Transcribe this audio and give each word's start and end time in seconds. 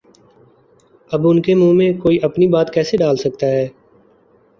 اب 1.11 1.27
ان 1.27 1.41
کے 1.41 1.55
منہ 1.55 1.73
میں 1.73 1.91
کوئی 2.01 2.17
اپنی 2.23 2.47
بات 2.47 2.73
کیسے 2.73 2.97
ڈال 2.97 3.15
سکتا 3.17 3.47
ہے؟ 3.47 3.67